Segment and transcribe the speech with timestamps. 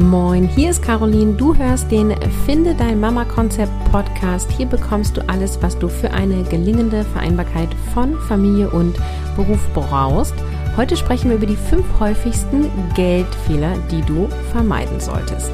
[0.00, 1.34] Moin, hier ist Caroline.
[1.34, 2.14] Du hörst den
[2.46, 4.50] Finde dein Mama Konzept Podcast.
[4.50, 8.96] Hier bekommst du alles, was du für eine gelingende Vereinbarkeit von Familie und
[9.36, 10.34] Beruf brauchst.
[10.76, 15.52] Heute sprechen wir über die fünf häufigsten Geldfehler, die du vermeiden solltest.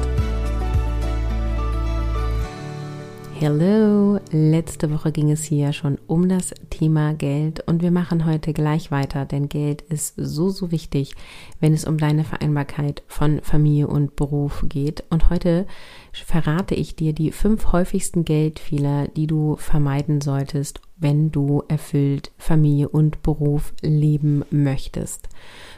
[3.39, 8.51] Hello, letzte Woche ging es hier schon um das Thema Geld und wir machen heute
[8.51, 11.13] gleich weiter, denn Geld ist so, so wichtig,
[11.59, 15.03] wenn es um deine Vereinbarkeit von Familie und Beruf geht.
[15.11, 15.67] Und heute
[16.13, 22.89] verrate ich dir die fünf häufigsten Geldfehler, die du vermeiden solltest, wenn du erfüllt Familie
[22.89, 25.27] und Beruf leben möchtest.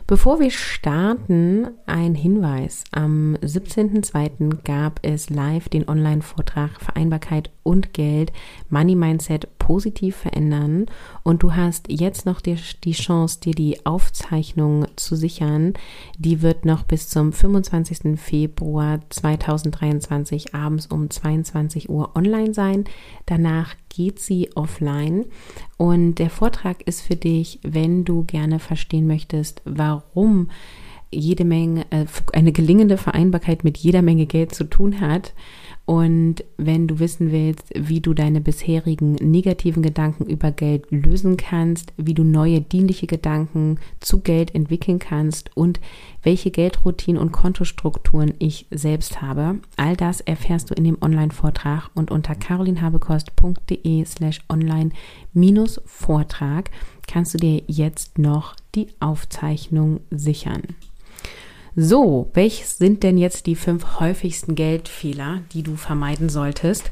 [0.08, 2.84] Bevor wir starten, ein Hinweis.
[2.92, 4.64] Am 17.02.
[4.64, 8.34] gab es live den Online-Vortrag Vereinbarkeit und Geld,
[8.70, 10.88] Money Mindset positiv verändern.
[11.22, 15.74] Und du hast jetzt noch die, Chance, dir die Aufzeichnung zu sichern.
[16.18, 18.20] Die wird noch bis zum 25.
[18.20, 22.86] Februar 2023 abends um 22 Uhr online sein.
[23.28, 25.09] Danach geht sie offline.
[25.78, 30.50] Und der Vortrag ist für dich, wenn du gerne verstehen möchtest, warum
[31.12, 35.34] jede Menge, äh, eine gelingende Vereinbarkeit mit jeder Menge Geld zu tun hat
[35.90, 41.94] und wenn du wissen willst, wie du deine bisherigen negativen Gedanken über Geld lösen kannst,
[41.98, 45.80] wie du neue dienliche Gedanken zu Geld entwickeln kannst und
[46.22, 52.12] welche Geldroutinen und Kontostrukturen ich selbst habe, all das erfährst du in dem Online-Vortrag und
[52.12, 56.70] unter carolinhabekost.de slash online-Vortrag
[57.08, 60.62] kannst du dir jetzt noch die Aufzeichnung sichern.
[61.76, 66.92] So, welches sind denn jetzt die fünf häufigsten Geldfehler, die du vermeiden solltest?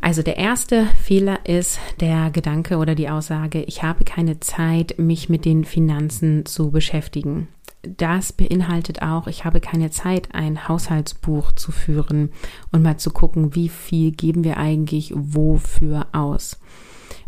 [0.00, 5.30] Also der erste Fehler ist der Gedanke oder die Aussage, ich habe keine Zeit, mich
[5.30, 7.48] mit den Finanzen zu beschäftigen.
[7.82, 12.30] Das beinhaltet auch, ich habe keine Zeit, ein Haushaltsbuch zu führen
[12.72, 16.58] und mal zu gucken, wie viel geben wir eigentlich wofür aus.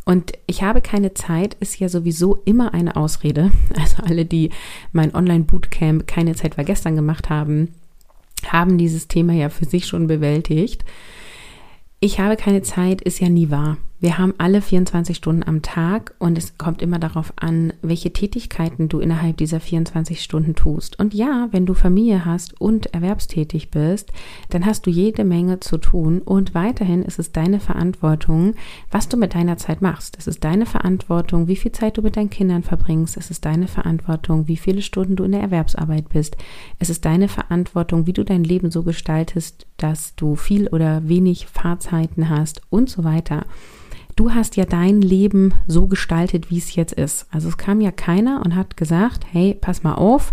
[0.08, 3.50] Und ich habe keine Zeit, ist ja sowieso immer eine Ausrede.
[3.74, 4.50] Also alle, die
[4.92, 7.74] mein Online-Bootcamp keine Zeit war gestern gemacht haben,
[8.46, 10.84] haben dieses Thema ja für sich schon bewältigt.
[11.98, 13.78] Ich habe keine Zeit, ist ja nie wahr.
[13.98, 18.90] Wir haben alle 24 Stunden am Tag und es kommt immer darauf an, welche Tätigkeiten
[18.90, 20.98] du innerhalb dieser 24 Stunden tust.
[20.98, 24.12] Und ja, wenn du Familie hast und erwerbstätig bist,
[24.50, 28.54] dann hast du jede Menge zu tun und weiterhin ist es deine Verantwortung,
[28.90, 30.18] was du mit deiner Zeit machst.
[30.18, 33.16] Es ist deine Verantwortung, wie viel Zeit du mit deinen Kindern verbringst.
[33.16, 36.36] Es ist deine Verantwortung, wie viele Stunden du in der Erwerbsarbeit bist.
[36.78, 41.46] Es ist deine Verantwortung, wie du dein Leben so gestaltest, dass du viel oder wenig
[41.46, 43.46] Fahrzeiten hast und so weiter
[44.16, 47.26] du hast ja dein Leben so gestaltet, wie es jetzt ist.
[47.30, 50.32] Also es kam ja keiner und hat gesagt, hey, pass mal auf,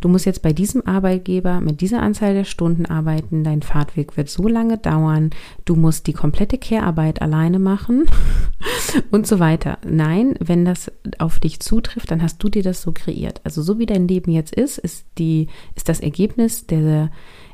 [0.00, 4.28] du musst jetzt bei diesem Arbeitgeber mit dieser Anzahl der Stunden arbeiten, dein Fahrtweg wird
[4.28, 5.30] so lange dauern,
[5.64, 8.06] du musst die komplette Care-Arbeit alleine machen
[9.12, 9.78] und so weiter.
[9.88, 13.40] Nein, wenn das auf dich zutrifft, dann hast du dir das so kreiert.
[13.44, 17.10] Also so wie dein Leben jetzt ist, ist die, ist das Ergebnis der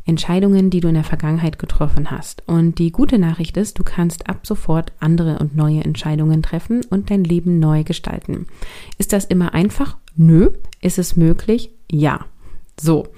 [0.07, 2.43] Entscheidungen, die du in der Vergangenheit getroffen hast.
[2.47, 7.11] Und die gute Nachricht ist, du kannst ab sofort andere und neue Entscheidungen treffen und
[7.11, 8.47] dein Leben neu gestalten.
[8.99, 9.97] Ist das immer einfach?
[10.15, 10.51] Nö.
[10.81, 11.71] Ist es möglich?
[11.91, 12.25] Ja.
[12.81, 13.09] So.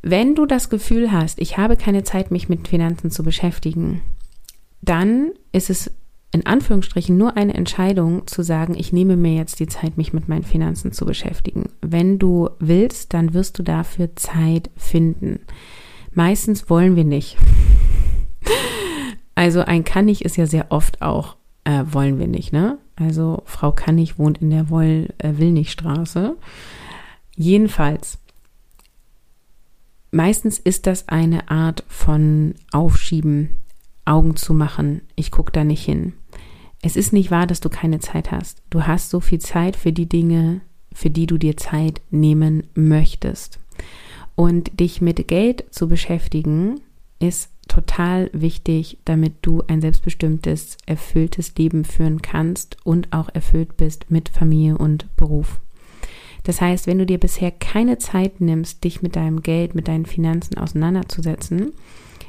[0.00, 4.00] Wenn du das Gefühl hast, ich habe keine Zeit, mich mit Finanzen zu beschäftigen,
[4.80, 5.92] dann ist es
[6.32, 10.28] in Anführungsstrichen nur eine Entscheidung zu sagen, ich nehme mir jetzt die Zeit, mich mit
[10.28, 11.68] meinen Finanzen zu beschäftigen.
[11.82, 15.40] Wenn du willst, dann wirst du dafür Zeit finden.
[16.12, 17.36] Meistens wollen wir nicht.
[19.34, 22.78] Also ein kann ich ist ja sehr oft auch äh, wollen wir nicht, ne?
[22.96, 26.36] Also Frau Kannig wohnt in der Woll äh, Willnichstraße.
[27.36, 28.18] Jedenfalls
[30.10, 33.61] meistens ist das eine Art von Aufschieben,
[34.04, 35.02] Augen zu machen.
[35.16, 36.14] Ich gucke da nicht hin.
[36.82, 38.62] Es ist nicht wahr, dass du keine Zeit hast.
[38.70, 40.62] Du hast so viel Zeit für die Dinge,
[40.92, 43.58] für die du dir Zeit nehmen möchtest.
[44.34, 46.80] Und dich mit Geld zu beschäftigen,
[47.20, 54.10] ist total wichtig, damit du ein selbstbestimmtes, erfülltes Leben führen kannst und auch erfüllt bist
[54.10, 55.60] mit Familie und Beruf.
[56.42, 60.06] Das heißt, wenn du dir bisher keine Zeit nimmst, dich mit deinem Geld, mit deinen
[60.06, 61.72] Finanzen auseinanderzusetzen,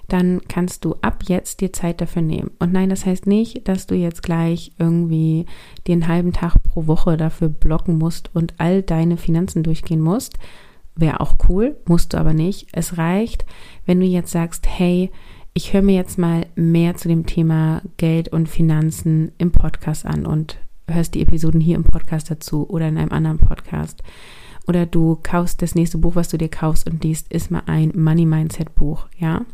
[0.08, 2.52] dann kannst du ab jetzt dir Zeit dafür nehmen.
[2.60, 5.46] Und nein, das heißt nicht, dass du jetzt gleich irgendwie
[5.88, 10.38] den halben Tag pro Woche dafür blocken musst und all deine Finanzen durchgehen musst.
[10.96, 12.68] Wäre auch cool, musst du aber nicht.
[12.72, 13.46] Es reicht,
[13.86, 15.10] wenn du jetzt sagst, hey,
[15.54, 20.26] ich höre mir jetzt mal mehr zu dem Thema Geld und Finanzen im Podcast an
[20.26, 20.58] und
[20.88, 24.04] hörst die Episoden hier im Podcast dazu oder in einem anderen Podcast
[24.68, 27.92] oder du kaufst das nächste Buch, was du dir kaufst und liest, ist mal ein
[27.96, 29.46] Money Mindset Buch, ja.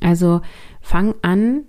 [0.00, 0.40] Also
[0.80, 1.64] fang an,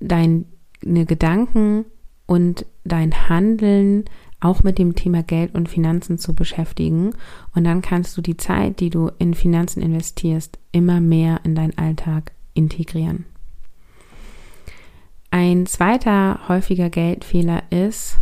[0.00, 0.44] deine
[0.82, 1.84] Gedanken
[2.26, 4.04] und dein Handeln
[4.40, 7.14] auch mit dem Thema Geld und Finanzen zu beschäftigen.
[7.54, 11.76] Und dann kannst du die Zeit, die du in Finanzen investierst, immer mehr in deinen
[11.78, 13.24] Alltag integrieren.
[15.30, 18.18] Ein zweiter häufiger Geldfehler ist,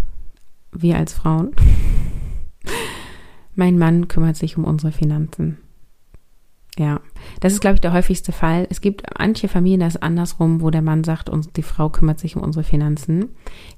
[0.72, 1.52] wir als Frauen,
[3.54, 5.58] mein Mann kümmert sich um unsere Finanzen.
[6.76, 7.00] Ja,
[7.40, 8.66] das ist, glaube ich, der häufigste Fall.
[8.68, 12.18] Es gibt manche Familien, das ist andersrum, wo der Mann sagt, und die Frau kümmert
[12.18, 13.28] sich um unsere Finanzen.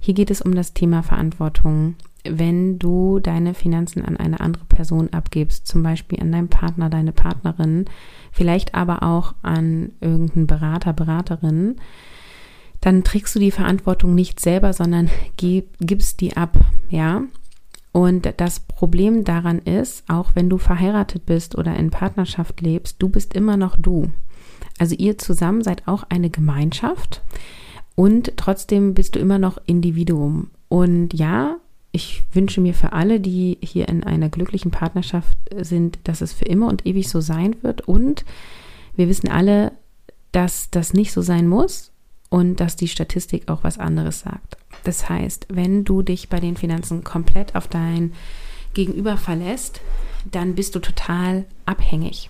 [0.00, 1.96] Hier geht es um das Thema Verantwortung.
[2.24, 7.12] Wenn du deine Finanzen an eine andere Person abgibst, zum Beispiel an deinen Partner, deine
[7.12, 7.84] Partnerin,
[8.32, 11.76] vielleicht aber auch an irgendeinen Berater, Beraterin,
[12.80, 16.56] dann trägst du die Verantwortung nicht selber, sondern gibst die ab,
[16.88, 17.22] ja.
[17.92, 23.08] Und das Problem daran ist, auch wenn du verheiratet bist oder in Partnerschaft lebst, du
[23.08, 24.10] bist immer noch du.
[24.78, 27.22] Also ihr zusammen seid auch eine Gemeinschaft
[27.94, 30.50] und trotzdem bist du immer noch Individuum.
[30.68, 31.56] Und ja,
[31.90, 36.44] ich wünsche mir für alle, die hier in einer glücklichen Partnerschaft sind, dass es für
[36.44, 37.88] immer und ewig so sein wird.
[37.88, 38.26] Und
[38.94, 39.72] wir wissen alle,
[40.32, 41.92] dass das nicht so sein muss
[42.28, 44.58] und dass die Statistik auch was anderes sagt.
[44.84, 48.12] Das heißt, wenn du dich bei den Finanzen komplett auf dein
[48.76, 49.80] Gegenüber verlässt,
[50.30, 52.28] dann bist du total abhängig.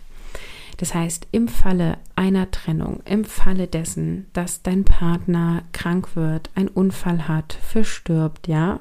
[0.76, 6.68] Das heißt, im Falle einer Trennung, im Falle dessen, dass dein Partner krank wird, einen
[6.68, 8.78] Unfall hat, verstirbt, ja,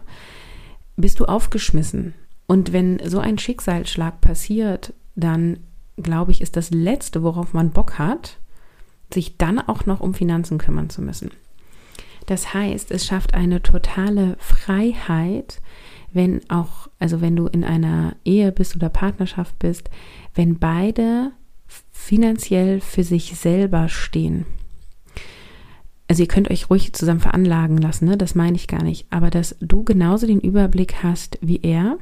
[0.95, 2.13] bist du aufgeschmissen.
[2.45, 5.57] Und wenn so ein Schicksalsschlag passiert, dann
[5.97, 8.37] glaube ich, ist das Letzte, worauf man Bock hat,
[9.11, 11.31] sich dann auch noch um Finanzen kümmern zu müssen.
[12.27, 15.61] Das heißt, es schafft eine totale Freiheit,
[16.15, 19.89] wenn auch, also wenn du in einer Ehe bist oder Partnerschaft bist,
[20.33, 21.31] wenn beide
[21.91, 24.45] finanziell für sich selber stehen.
[26.07, 28.17] Also ihr könnt euch ruhig zusammen veranlagen lassen, ne?
[28.17, 31.97] das meine ich gar nicht, aber dass du genauso den Überblick hast wie er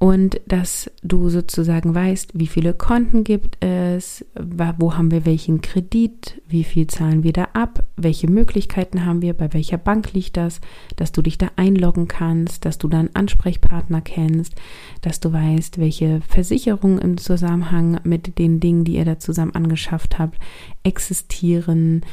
[0.00, 6.40] und dass du sozusagen weißt, wie viele Konten gibt es, wo haben wir welchen Kredit,
[6.48, 10.62] wie viel zahlen wir da ab, welche Möglichkeiten haben wir, bei welcher Bank liegt das,
[10.96, 14.54] dass du dich da einloggen kannst, dass du dann Ansprechpartner kennst,
[15.02, 20.18] dass du weißt, welche Versicherungen im Zusammenhang mit den Dingen, die ihr da zusammen angeschafft
[20.18, 20.38] habt,
[20.82, 22.06] existieren,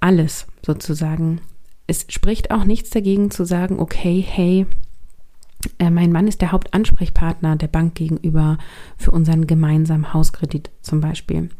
[0.00, 1.40] alles sozusagen.
[1.86, 4.66] Es spricht auch nichts dagegen zu sagen, okay, hey,
[5.78, 8.58] äh, mein Mann ist der Hauptansprechpartner der Bank gegenüber
[8.96, 11.50] für unseren gemeinsamen Hauskredit zum Beispiel.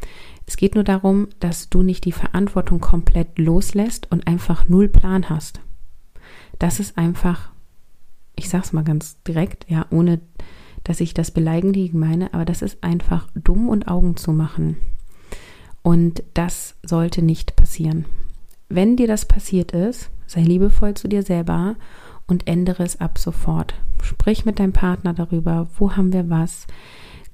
[0.46, 5.30] Es geht nur darum, dass du nicht die Verantwortung komplett loslässt und einfach null Plan
[5.30, 5.60] hast.
[6.58, 7.50] Das ist einfach,
[8.36, 10.20] ich sag's mal ganz direkt, ja, ohne
[10.84, 14.76] dass ich das beleidigend meine, aber das ist einfach dumm und Augen zu machen.
[15.82, 18.04] Und das sollte nicht passieren.
[18.68, 21.76] Wenn dir das passiert ist, sei liebevoll zu dir selber
[22.26, 23.74] und ändere es ab sofort.
[24.02, 26.66] Sprich mit deinem Partner darüber, wo haben wir was.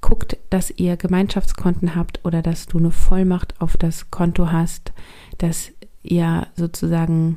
[0.01, 4.93] Guckt, dass ihr Gemeinschaftskonten habt oder dass du eine Vollmacht auf das Konto hast,
[5.39, 5.73] dass
[6.03, 7.37] ihr sozusagen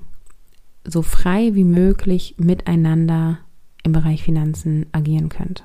[0.85, 3.39] so frei wie möglich miteinander
[3.83, 5.63] im Bereich Finanzen agieren könnt.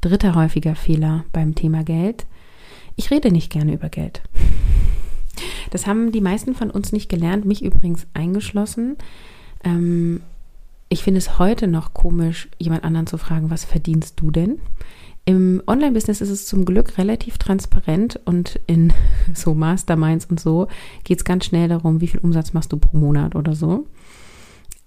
[0.00, 2.26] Dritter häufiger Fehler beim Thema Geld.
[2.96, 4.22] Ich rede nicht gerne über Geld.
[5.70, 8.96] Das haben die meisten von uns nicht gelernt, mich übrigens eingeschlossen.
[9.64, 10.20] Ähm,
[10.88, 14.58] ich finde es heute noch komisch, jemand anderen zu fragen, was verdienst du denn?
[15.24, 18.92] Im Online-Business ist es zum Glück relativ transparent und in
[19.34, 20.68] so Masterminds und so
[21.04, 23.86] geht es ganz schnell darum, wie viel Umsatz machst du pro Monat oder so.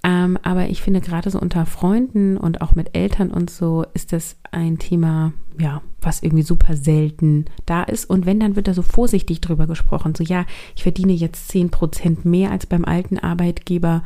[0.05, 4.11] Ähm, aber ich finde gerade so unter Freunden und auch mit Eltern und so ist
[4.11, 8.09] das ein Thema, ja, was irgendwie super selten da ist.
[8.09, 10.13] Und wenn, dann wird da so vorsichtig drüber gesprochen.
[10.13, 14.03] So, ja, ich verdiene jetzt zehn Prozent mehr als beim alten Arbeitgeber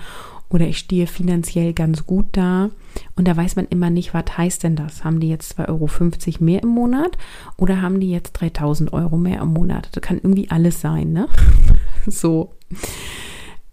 [0.50, 2.70] oder ich stehe finanziell ganz gut da.
[3.16, 5.04] Und da weiß man immer nicht, was heißt denn das?
[5.04, 7.18] Haben die jetzt 2,50 Euro mehr im Monat
[7.58, 9.90] oder haben die jetzt 3000 Euro mehr im Monat?
[9.92, 11.28] Das kann irgendwie alles sein, ne?
[12.08, 12.54] so.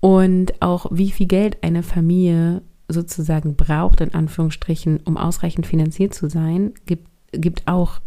[0.00, 6.28] Und auch wie viel Geld eine Familie sozusagen braucht, in Anführungsstrichen, um ausreichend finanziert zu
[6.28, 8.00] sein, gibt, gibt auch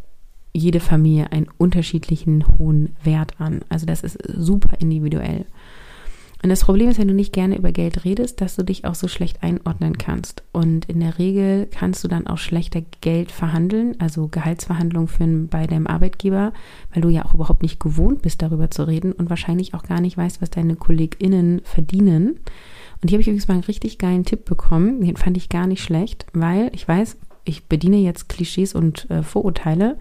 [0.54, 3.62] jede Familie einen unterschiedlichen hohen Wert an.
[3.70, 5.46] Also das ist super individuell.
[6.44, 8.96] Und das Problem ist, wenn du nicht gerne über Geld redest, dass du dich auch
[8.96, 10.44] so schlecht einordnen kannst.
[10.52, 15.66] Und in der Regel kannst du dann auch schlechter Geld verhandeln, also Gehaltsverhandlungen führen bei
[15.66, 16.54] deinem Arbeitgeber,
[16.94, 20.00] weil du ja auch überhaupt nicht gewohnt bist, darüber zu reden und wahrscheinlich auch gar
[20.00, 22.40] nicht weißt, was deine KollegInnen verdienen.
[23.02, 25.68] Und hier habe ich übrigens mal einen richtig geilen Tipp bekommen, den fand ich gar
[25.68, 29.98] nicht schlecht, weil ich weiß, ich bediene jetzt Klischees und äh, Vorurteile.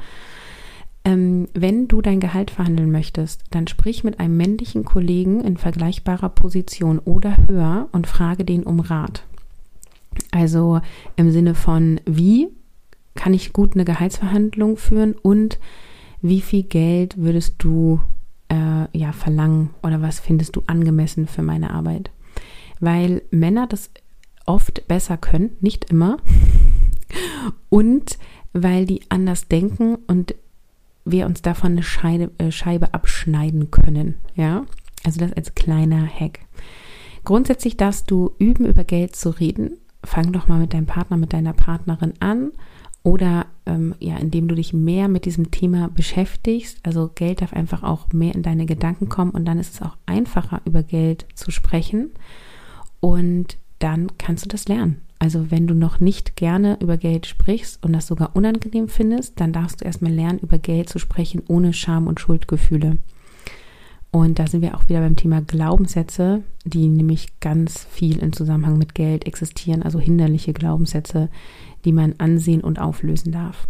[1.07, 6.31] Ähm, wenn du dein Gehalt verhandeln möchtest, dann sprich mit einem männlichen Kollegen in vergleichbarer
[6.31, 9.23] Position oder höher und frage den um Rat.
[10.33, 10.81] Also
[11.15, 12.49] im Sinne von, wie
[13.15, 15.61] kann ich gut eine Gehaltsverhandlung führen und
[16.23, 18.01] wie viel Geld würdest du
[18.49, 22.11] äh, ja verlangen oder was findest du angemessen für meine Arbeit?
[22.81, 23.91] Weil Männer das
[24.45, 26.17] oft besser können, nicht immer,
[27.69, 28.19] und
[28.53, 30.35] weil die anders denken und
[31.07, 34.17] wir uns davon eine Scheibe, äh, Scheibe abschneiden können.
[34.35, 34.67] Ja,
[35.05, 36.41] also das als kleiner Hack.
[37.25, 39.79] Grundsätzlich darfst du üben, über Geld zu reden.
[40.05, 42.53] Fang doch mal mit deinem Partner, mit deiner Partnerin an
[43.03, 46.81] oder ähm, ja, indem du dich mehr mit diesem Thema beschäftigst.
[46.83, 49.97] Also Geld darf einfach auch mehr in deine Gedanken kommen und dann ist es auch
[50.07, 52.11] einfacher, über Geld zu sprechen.
[53.01, 55.03] Und dann kannst du das lernen.
[55.19, 59.53] Also wenn du noch nicht gerne über Geld sprichst und das sogar unangenehm findest, dann
[59.53, 62.99] darfst du erstmal lernen, über Geld zu sprechen ohne Scham und Schuldgefühle.
[64.11, 68.79] Und da sind wir auch wieder beim Thema Glaubenssätze, die nämlich ganz viel im Zusammenhang
[68.79, 71.29] mit Geld existieren, also hinderliche Glaubenssätze,
[71.85, 73.69] die man ansehen und auflösen darf.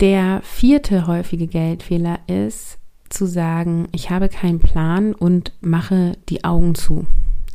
[0.00, 2.78] Der vierte häufige Geldfehler ist
[3.08, 7.06] zu sagen, ich habe keinen Plan und mache die Augen zu.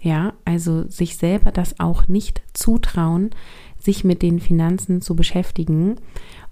[0.02, 3.30] Ja, also sich selber das auch nicht zutrauen,
[3.78, 5.98] sich mit den Finanzen zu beschäftigen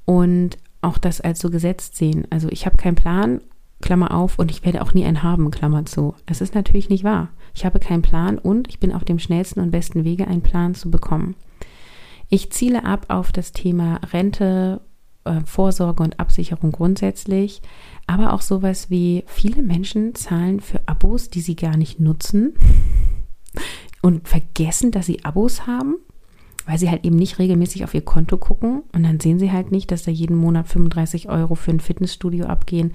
[0.06, 2.28] und auch das als so gesetzt sehen.
[2.30, 3.42] Also ich habe keinen Plan,
[3.82, 6.14] Klammer auf, und ich werde auch nie einen haben, Klammer zu.
[6.28, 7.30] Es ist natürlich nicht wahr.
[7.56, 10.76] Ich habe keinen Plan und ich bin auf dem schnellsten und besten Wege, einen Plan
[10.76, 11.36] zu bekommen.
[12.30, 14.82] Ich ziele ab auf das Thema Rente,
[15.24, 17.62] äh, Vorsorge und Absicherung grundsätzlich,
[18.06, 22.54] aber auch sowas wie viele Menschen zahlen für Abos, die sie gar nicht nutzen
[24.02, 25.96] und vergessen, dass sie Abos haben,
[26.66, 29.72] weil sie halt eben nicht regelmäßig auf ihr Konto gucken und dann sehen sie halt
[29.72, 32.94] nicht, dass da jeden Monat 35 Euro für ein Fitnessstudio abgehen,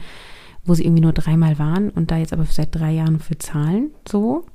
[0.65, 3.91] wo sie irgendwie nur dreimal waren und da jetzt aber seit drei Jahren für zahlen,
[4.09, 4.47] so.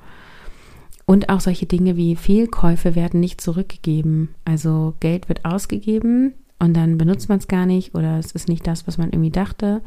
[1.06, 4.30] Und auch solche Dinge wie Fehlkäufe werden nicht zurückgegeben.
[4.46, 8.68] Also Geld wird ausgegeben und dann benutzt man es gar nicht oder es ist nicht
[8.68, 9.82] das, was man irgendwie dachte.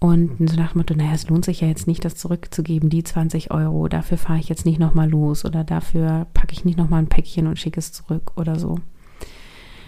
[0.00, 3.04] Und so nach dem Motto, naja, es lohnt sich ja jetzt nicht, das zurückzugeben, die
[3.04, 7.00] 20 Euro, dafür fahre ich jetzt nicht nochmal los oder dafür packe ich nicht nochmal
[7.00, 8.78] ein Päckchen und schicke es zurück oder so.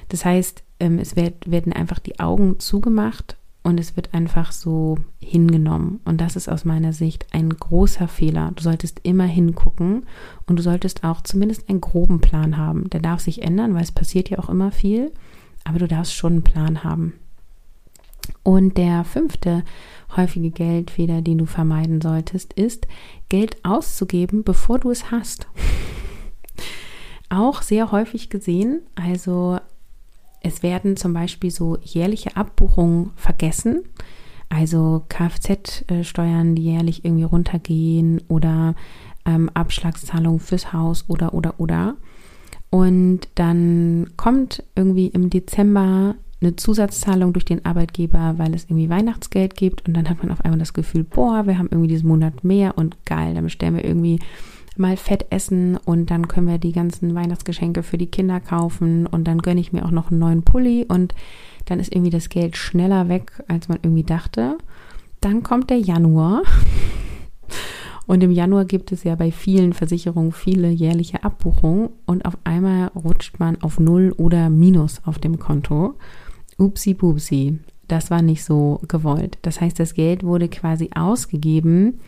[0.08, 3.36] Das heißt, ähm, es werden einfach die Augen zugemacht
[3.66, 5.98] und es wird einfach so hingenommen.
[6.04, 8.52] Und das ist aus meiner Sicht ein großer Fehler.
[8.54, 10.06] Du solltest immer hingucken
[10.46, 12.88] und du solltest auch zumindest einen groben Plan haben.
[12.90, 15.10] Der darf sich ändern, weil es passiert ja auch immer viel,
[15.64, 17.14] aber du darfst schon einen Plan haben.
[18.42, 19.64] Und der fünfte
[20.16, 22.86] häufige Geldfeder, den du vermeiden solltest, ist
[23.28, 25.46] Geld auszugeben, bevor du es hast.
[27.28, 29.58] Auch sehr häufig gesehen, also
[30.40, 33.82] es werden zum Beispiel so jährliche Abbuchungen vergessen,
[34.48, 38.76] also Kfz-Steuern, die jährlich irgendwie runtergehen oder
[39.24, 41.96] ähm, Abschlagszahlungen fürs Haus oder oder oder.
[42.70, 49.56] Und dann kommt irgendwie im Dezember eine Zusatzzahlung durch den Arbeitgeber, weil es irgendwie Weihnachtsgeld
[49.56, 52.44] gibt und dann hat man auf einmal das Gefühl, boah, wir haben irgendwie diesen Monat
[52.44, 54.18] mehr und geil, dann bestellen wir irgendwie
[54.76, 59.24] mal Fett essen und dann können wir die ganzen Weihnachtsgeschenke für die Kinder kaufen und
[59.26, 61.14] dann gönne ich mir auch noch einen neuen Pulli und
[61.64, 64.58] dann ist irgendwie das Geld schneller weg, als man irgendwie dachte.
[65.20, 66.42] Dann kommt der Januar.
[68.08, 72.92] Und im Januar gibt es ja bei vielen Versicherungen viele jährliche Abbuchungen und auf einmal
[72.94, 75.96] rutscht man auf Null oder Minus auf dem Konto.
[76.58, 77.58] Upsi bupsi,
[77.88, 79.38] das war nicht so gewollt.
[79.42, 82.00] Das heißt, das Geld wurde quasi ausgegeben,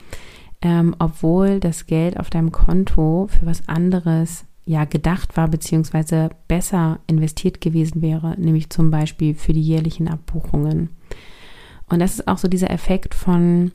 [0.62, 6.98] ähm, obwohl das Geld auf deinem Konto für was anderes ja gedacht war, beziehungsweise besser
[7.06, 10.90] investiert gewesen wäre, nämlich zum Beispiel für die jährlichen Abbuchungen.
[11.88, 13.72] Und das ist auch so dieser Effekt von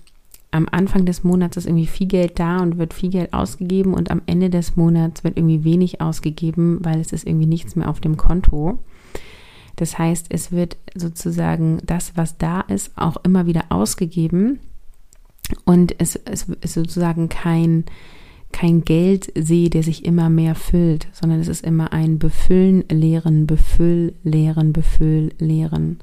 [0.51, 4.11] am Anfang des Monats ist irgendwie viel Geld da und wird viel Geld ausgegeben und
[4.11, 7.99] am Ende des Monats wird irgendwie wenig ausgegeben, weil es ist irgendwie nichts mehr auf
[7.99, 8.77] dem Konto.
[9.75, 14.59] Das heißt, es wird sozusagen das, was da ist, auch immer wieder ausgegeben
[15.65, 17.85] und es, es ist sozusagen kein,
[18.51, 24.13] kein Geldsee, der sich immer mehr füllt, sondern es ist immer ein Befüllen, Leeren, Befüll,
[24.23, 25.99] Leeren, Befüll, Leeren.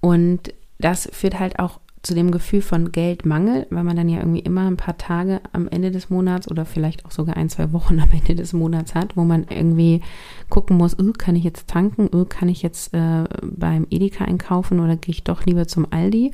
[0.00, 4.40] Und das führt halt auch zu dem Gefühl von Geldmangel, weil man dann ja irgendwie
[4.40, 7.98] immer ein paar Tage am Ende des Monats oder vielleicht auch sogar ein, zwei Wochen
[8.00, 10.02] am Ende des Monats hat, wo man irgendwie
[10.50, 14.80] gucken muss, oh, kann ich jetzt tanken, oh, kann ich jetzt äh, beim Edeka einkaufen
[14.80, 16.32] oder gehe ich doch lieber zum Aldi?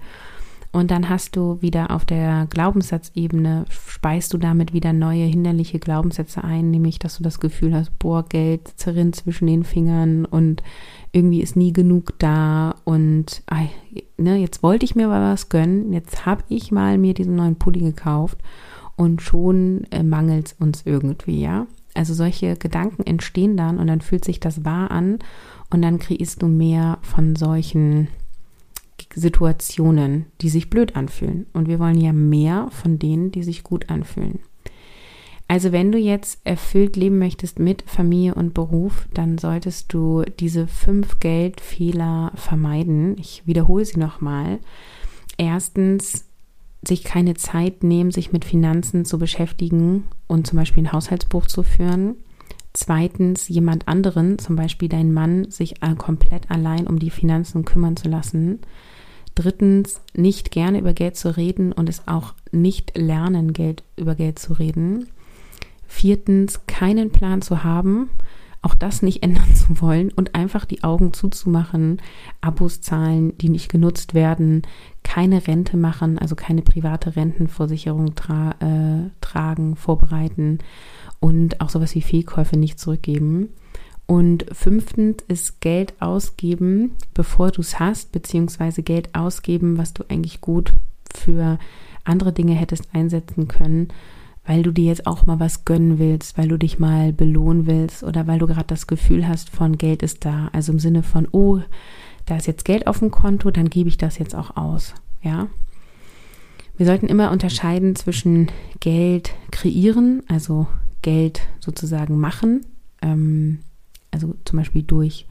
[0.72, 6.44] Und dann hast du wieder auf der Glaubenssatzebene, speist du damit wieder neue hinderliche Glaubenssätze
[6.44, 10.62] ein, nämlich, dass du das Gefühl hast, boah, Geld zerrinnt zwischen den Fingern und
[11.12, 13.42] irgendwie ist nie genug da und
[14.16, 17.56] ne, jetzt wollte ich mir mal was gönnen, jetzt habe ich mal mir diesen neuen
[17.56, 18.38] Pulli gekauft
[18.96, 21.66] und schon äh, mangelt es uns irgendwie, ja.
[21.94, 25.18] Also solche Gedanken entstehen dann und dann fühlt sich das wahr an
[25.70, 28.08] und dann kreierst du mehr von solchen
[29.14, 31.46] Situationen, die sich blöd anfühlen.
[31.52, 34.40] Und wir wollen ja mehr von denen, die sich gut anfühlen.
[35.50, 40.68] Also wenn du jetzt erfüllt leben möchtest mit Familie und Beruf, dann solltest du diese
[40.68, 43.18] fünf Geldfehler vermeiden.
[43.18, 44.60] Ich wiederhole sie nochmal.
[45.38, 46.26] Erstens,
[46.86, 51.64] sich keine Zeit nehmen, sich mit Finanzen zu beschäftigen und zum Beispiel ein Haushaltsbuch zu
[51.64, 52.14] führen.
[52.72, 58.08] Zweitens, jemand anderen, zum Beispiel dein Mann, sich komplett allein um die Finanzen kümmern zu
[58.08, 58.60] lassen.
[59.34, 64.38] Drittens, nicht gerne über Geld zu reden und es auch nicht lernen, Geld über Geld
[64.38, 65.08] zu reden.
[65.90, 68.10] Viertens, keinen Plan zu haben,
[68.62, 72.00] auch das nicht ändern zu wollen und einfach die Augen zuzumachen,
[72.40, 74.62] Abos zahlen, die nicht genutzt werden,
[75.02, 80.60] keine Rente machen, also keine private Rentenversicherung tra äh, tragen, vorbereiten
[81.18, 83.48] und auch sowas wie Fehlkäufe nicht zurückgeben.
[84.06, 90.40] Und fünftens ist Geld ausgeben, bevor du es hast, beziehungsweise Geld ausgeben, was du eigentlich
[90.40, 90.72] gut
[91.14, 91.58] für
[92.04, 93.88] andere Dinge hättest einsetzen können
[94.44, 98.02] weil du dir jetzt auch mal was gönnen willst, weil du dich mal belohnen willst
[98.02, 100.48] oder weil du gerade das Gefühl hast von Geld ist da.
[100.52, 101.60] Also im Sinne von, oh,
[102.26, 104.94] da ist jetzt Geld auf dem Konto, dann gebe ich das jetzt auch aus.
[105.22, 105.48] Ja.
[106.76, 108.48] Wir sollten immer unterscheiden zwischen
[108.80, 110.66] Geld kreieren, also
[111.02, 112.64] Geld sozusagen machen,
[113.02, 113.60] ähm,
[114.10, 115.26] also zum Beispiel durch,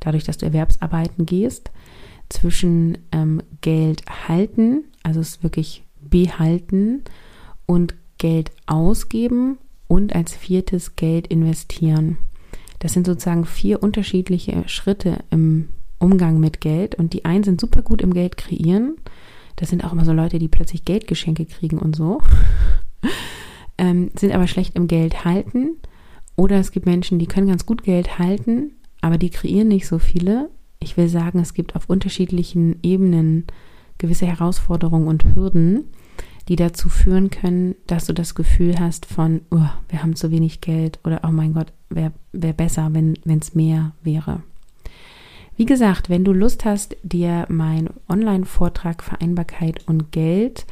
[0.00, 1.70] dadurch, dass du Erwerbsarbeiten gehst,
[2.28, 7.02] zwischen ähm, Geld halten, also es wirklich behalten
[7.66, 12.18] und Geld ausgeben und als viertes Geld investieren.
[12.78, 17.82] Das sind sozusagen vier unterschiedliche Schritte im Umgang mit Geld und die einen sind super
[17.82, 18.96] gut im Geld kreieren.
[19.56, 22.20] Das sind auch immer so Leute, die plötzlich Geldgeschenke kriegen und so.
[23.78, 25.76] ähm, sind aber schlecht im Geld halten.
[26.36, 29.98] Oder es gibt Menschen, die können ganz gut Geld halten, aber die kreieren nicht so
[29.98, 30.50] viele.
[30.80, 33.46] Ich will sagen, es gibt auf unterschiedlichen Ebenen
[33.98, 35.84] gewisse Herausforderungen und Hürden
[36.48, 40.60] die dazu führen können, dass du das Gefühl hast von, oh, wir haben zu wenig
[40.60, 44.42] Geld oder oh mein Gott, wäre wär besser, wenn es mehr wäre.
[45.56, 50.66] Wie gesagt, wenn du Lust hast, dir mein Online-Vortrag Vereinbarkeit und Geld,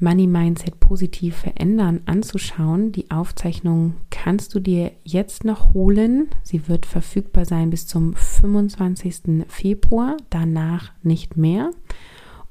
[0.00, 6.28] Money Mindset positiv verändern anzuschauen, die Aufzeichnung kannst du dir jetzt noch holen.
[6.42, 9.44] Sie wird verfügbar sein bis zum 25.
[9.46, 11.70] Februar, danach nicht mehr.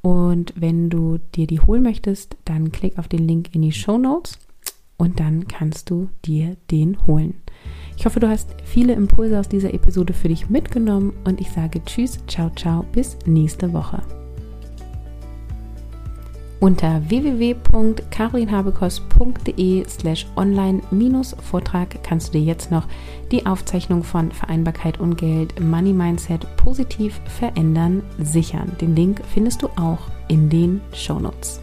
[0.02, 3.98] Und wenn du dir die holen möchtest, dann klick auf den Link in die Show
[3.98, 4.40] Notes
[4.98, 7.36] und dann kannst du dir den holen.
[7.98, 11.84] Ich hoffe, du hast viele Impulse aus dieser Episode für dich mitgenommen und ich sage
[11.86, 14.21] Tschüss, ciao, ciao, bis nächste Woche.
[16.62, 22.86] Unter www.carolinhabekos.de slash online-vortrag kannst du dir jetzt noch
[23.32, 28.74] die Aufzeichnung von Vereinbarkeit und Geld Money Mindset positiv verändern sichern.
[28.80, 31.62] Den Link findest du auch in den Shownotes.